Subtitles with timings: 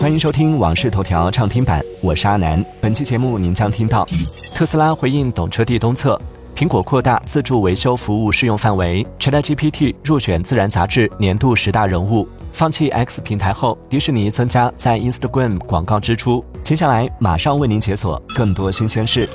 [0.00, 2.64] 欢迎收听《往事头条》畅听版，我是阿南。
[2.80, 4.06] 本期节目您将听到：
[4.54, 6.18] 特斯拉回应懂车帝东侧，
[6.56, 12.26] 苹果扩大自助维修服务适用范围，ChatGPT 入选《自然》杂志年度十大人物。
[12.50, 16.42] 放弃 X 平台后，迪士尼增加在 Instagram 广告支出。
[16.62, 19.28] 接下来马上为您解锁更多新鲜事。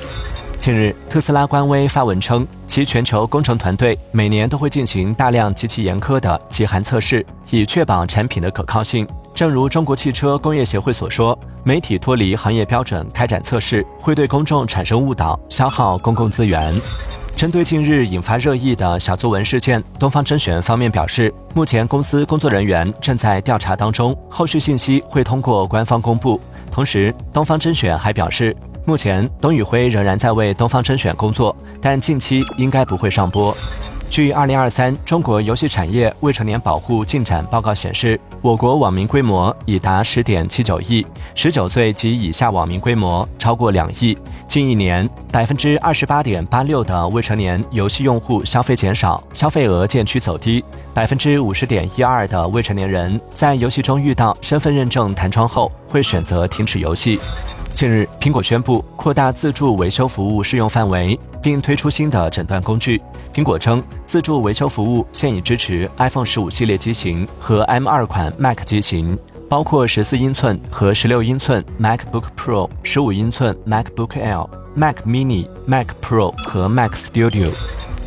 [0.58, 9.08] 近日，特斯拉官微发文称，其全球工程团队每年都会进行大量极其严苛的极寒测试，以确保产品的可靠性。
[9.36, 16.74] 正如中国汽车工业协会所说，媒体脱离行业标准开展测试，会对公众产生误导，消耗公共资源。
[17.36, 26.40] 针对近日引发热议的小作文事件，东方甄选方面表示，目前公司工作人员正在调查当中，后续信息会通过官方公布。
[26.72, 28.56] 同时，东方甄选还表示，
[28.86, 33.54] 目前董宇辉仍然在为东方甄选工作，但近期应该不会上播。
[34.10, 44.18] 据《二零二三中国游戏产业未成年保护进展报告》显示，我国网民规模已达十点七九亿，十九岁及以下网民规模超过两亿。
[44.48, 50.64] 近一年，百分之二十八点八六的未成年游戏用户消费减少，消费额渐趋走低。
[50.94, 57.20] 百分之五十点一二的未成年人在游戏中遇到身份认证弹窗后，会选择停止游戏。
[57.76, 63.02] 近日，苹果宣布扩大自助维修服务适用范围，并推出新的诊断工具。
[63.34, 77.52] 苹果称，自助维修服务现已支持 iPhone 十五系列机型和 M2 款 Mac 机型，包括十四英寸和十六英寸 MacBook Pro、十五英寸 MacBook Air、Mac Mini、Mac Pro 和 Mac Studio。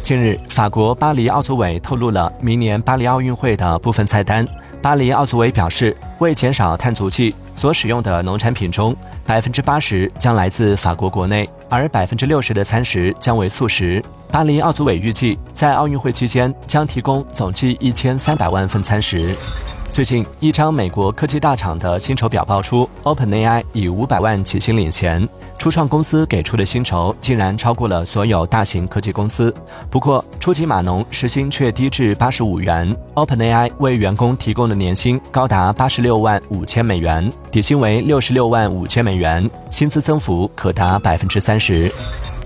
[0.03, 4.49] 近日，法国巴黎奥组委透露了明年巴黎奥运会的部分菜单。
[4.81, 8.95] 巴黎奥组委表示，为减少碳足迹，所使用的农产品中，
[9.27, 14.03] 百分之八十将来自法国国内，而百分之六十的餐食将为素食。
[14.31, 19.35] 巴黎奥组委预计，在奥运会期间将提供总计一千三百万份餐食。
[19.93, 29.53] 最近，一张美国科技大厂的薪酬表爆出，OpenAI 以五百万起薪领衔，初创公司给出的薪酬竟然超过了所有大型科技公司。
[29.91, 41.93] 不过，初级码农时薪却低至八十五元，OpenAI 为员工提供的年薪高达八十六万五千美元，底薪为六十六万五千美元，薪资增幅可达百分之三十。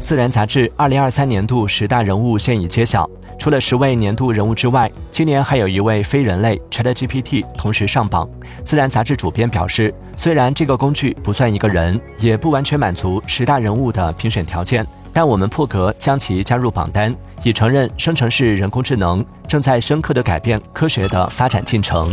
[0.03, 3.09] 自然杂志二零二三年度十大人物现已揭晓，
[3.39, 8.29] 除了十位年度人物之外，今年还有一位非人类 ChatGPT 同时上榜。
[8.65, 17.15] 自然杂志主编表示，虽然这个工具不算一个人，也不完全满足十大人物的评选条件，但我们破格将其加入榜单，
[17.45, 22.11] 以承认生成式人工智能正在深刻地改变科学的发展进程。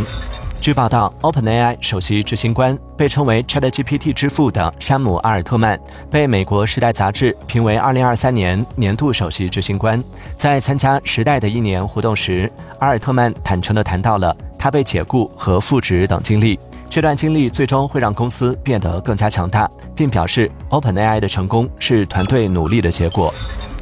[0.60, 10.04] 据报道，OpenAI 首席执行官被称为 ChatGPT 之父的山姆·阿尔特曼被美国《时代》杂志评为2023年年度首席执行官。
[10.36, 16.60] 在参加《时代》的一年活动时，阿尔特曼坦诚地谈到了他被解雇和复职等经历。
[16.90, 19.66] 这段经历最终会让公司变得更加强大，
[19.96, 23.32] 并表示 OpenAI 的成功是团队努力的结果。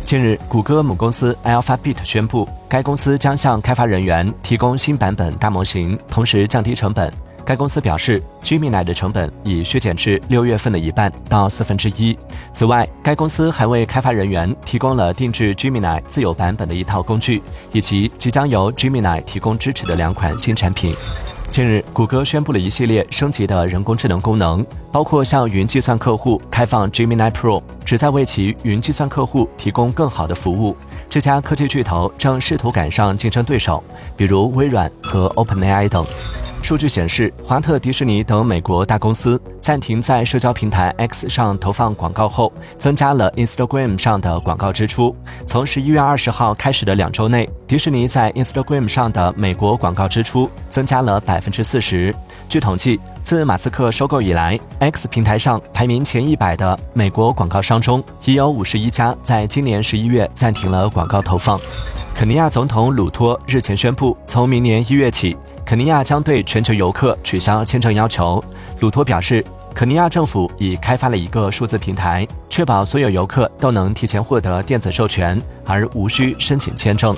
[0.05, 7.13] 近日，谷歌母公司 Alphabet 宣布，该公司将向开发人员提供新版本大模型，同时降低成本。
[7.45, 12.19] 该公司表示，Gemini 的成本已削减至六月份的一半到四分之一。
[12.53, 17.43] 此外，该公司还为开发人员提供了定制 Gemini 自有版本的一套工具，
[17.73, 20.95] 以及即将由 Gemini 提供支持的两款新产品。
[21.51, 30.77] 近日，谷歌宣布了一系列升级的人工智能功能，包括向云计算客户开放 Gemini Pro，旨在为其云计算客户提供更好的服务。
[31.09, 33.83] 这家科技巨头正试图赶上竞争对手，
[34.17, 36.07] 比如微软和 OpenAI 等。
[36.63, 45.15] 数据显示，华特迪士尼等美国大公司暂停在社交平台 X 上投放广告后，增加了 Instagram 上的广告支出。
[45.47, 52.15] 从十一月二十号开始的两周内，迪士尼在 Instagram 上的美国广告支出增加了百分之四十。
[52.49, 61.61] 据统计，自马斯克收购以来，X 平台上排名前一百的美国广告商中，已有五十一家在今年十一月暂停了广告投放。
[62.15, 65.37] 肯尼亚总统鲁托日前宣布，从明年一月起。
[65.67, 68.43] 肯尼亚将对全球游客取消签证要求。
[68.81, 69.45] 鲁托表示，
[69.75, 77.15] 肯尼亚政府已开发了一个数字平台，确保所有游客都能提前获得电子授权，而无需申请签证。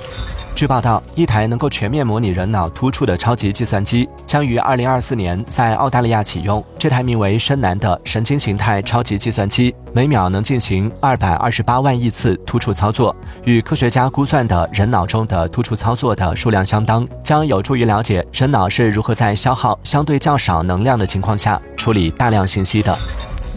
[0.53, 6.63] 据报道，一台能够全面模拟人脑突触的超级计算机将于二零二四年在澳大利亚启用。
[6.77, 13.15] 这台名为“深蓝”的神经形态超级计算机，每秒能进行二百二十八万亿次突触操作，
[13.45, 22.95] 与科学家估算的人脑中的突触操作的数量相当，将有助于了解人脑是如何在消耗相对较少能量的情况下处理大量信息的。